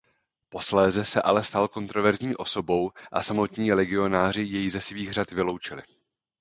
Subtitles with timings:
[0.49, 5.83] Posléze se ale stal kontroverzní osobou a samotní legionáři jej ze svých řad vyloučili.